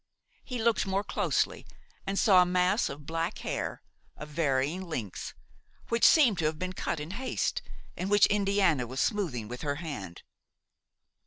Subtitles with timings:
[0.43, 1.63] He looked more closely
[2.07, 3.83] and saw a mass of black hair,
[4.17, 5.35] of varying lengths,
[5.89, 7.61] which seemed to have been cut in haste,
[7.95, 10.23] and which Indiana was smoothing with her hand.